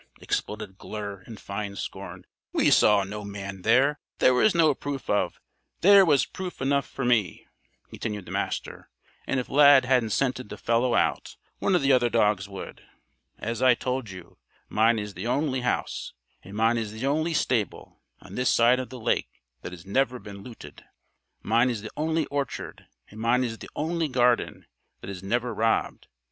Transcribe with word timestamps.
exploded 0.19 0.79
Glure 0.79 1.21
in 1.27 1.37
fine 1.37 1.75
scorn. 1.75 2.25
"We 2.53 2.71
saw 2.71 3.03
no 3.03 3.23
man 3.23 3.61
there. 3.61 3.99
There 4.17 4.33
was 4.33 4.55
no 4.55 4.73
proof 4.73 5.07
of" 5.11 5.39
"There 5.81 6.03
was 6.03 6.25
proof 6.25 6.59
enough 6.59 6.87
for 6.89 7.05
me," 7.05 7.45
continued 7.87 8.25
the 8.25 8.31
Master. 8.31 8.89
"And 9.27 9.39
if 9.39 9.47
Lad 9.47 9.85
hadn't 9.85 10.09
scented 10.09 10.49
the 10.49 10.57
fellow 10.57 10.95
one 11.59 11.75
of 11.75 11.83
the 11.83 11.91
other 11.91 12.09
dogs 12.09 12.49
would. 12.49 12.81
As 13.37 13.61
I 13.61 13.75
told 13.75 14.09
you, 14.09 14.39
mine 14.69 14.97
is 14.97 15.13
the 15.13 15.27
only 15.27 15.61
house 15.61 16.13
and 16.41 16.55
mine 16.57 16.79
is 16.79 16.93
the 16.93 17.05
only 17.05 17.35
stable 17.35 18.01
on 18.21 18.33
this 18.33 18.49
side 18.49 18.79
of 18.79 18.89
the 18.89 18.99
lake 18.99 19.43
that 19.61 19.71
has 19.71 19.85
never 19.85 20.17
been 20.17 20.41
looted. 20.41 20.83
Mine 21.43 21.69
is 21.69 21.83
the 21.83 21.91
only 21.95 22.25
orchard 22.31 22.87
and 23.11 23.19
mine 23.21 23.43
is 23.43 23.59
the 23.59 23.69
only 23.75 24.07
garden 24.07 24.65
that 25.01 25.11
is 25.11 25.21
never 25.21 25.53
robbed. 25.53 26.07